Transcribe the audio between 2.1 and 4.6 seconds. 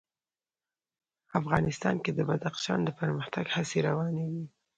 د بدخشان د پرمختګ هڅې روانې دي.